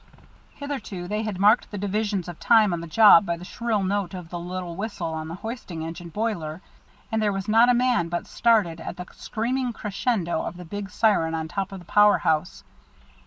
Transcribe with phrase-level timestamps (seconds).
[0.55, 4.15] Hitherto they had marked the divisions of time on the job by the shrill note
[4.15, 6.59] of the little whistle on the hoisting engine boiler,
[7.11, 10.89] and there was not a man but started at the screaming crescendo of the big
[10.89, 12.63] siren on top of the power house.